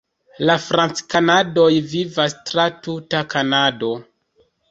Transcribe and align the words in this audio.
La 0.49 0.53
franckanadanoj 0.61 1.75
vivas 1.91 2.35
tra 2.51 2.65
tuta 2.87 3.23
Kanado. 3.35 3.93